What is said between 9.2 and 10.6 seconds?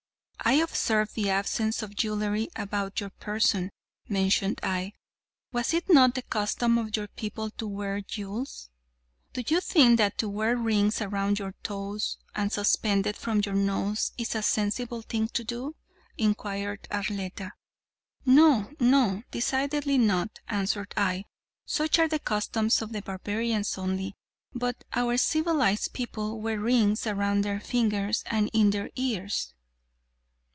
"Do you think that to wear